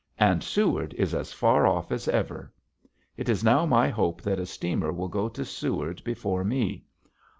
And 0.17 0.43
Seward 0.43 0.95
is 0.95 1.13
as 1.13 1.31
far 1.31 1.67
off 1.67 1.91
as 1.91 2.07
ever! 2.07 2.51
It 3.17 3.29
is 3.29 3.43
now 3.43 3.67
my 3.67 3.87
hope 3.89 4.19
that 4.23 4.39
a 4.39 4.47
steamer 4.47 4.91
will 4.91 5.09
go 5.09 5.29
to 5.29 5.45
Seward 5.45 6.03
before 6.03 6.43
me. 6.43 6.85